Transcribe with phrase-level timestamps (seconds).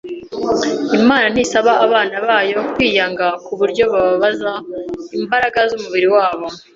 [0.99, 4.53] Imana ntisaba abana bayo kwiyanga ku buryo bababaza
[5.17, 6.47] imbaraga z’umubiri wabo.